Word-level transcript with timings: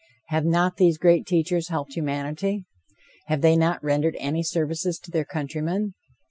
Have 0.29 0.45
not 0.45 0.77
these 0.77 0.97
great 0.97 1.27
teachers 1.27 1.67
helped 1.67 1.93
humanity? 1.93 2.65
Have 3.27 3.41
they 3.41 3.55
not 3.55 3.83
rendered 3.83 4.15
any 4.17 4.41
services 4.41 4.97
to 4.97 5.11
their 5.11 5.25
countrymen? 5.25 5.93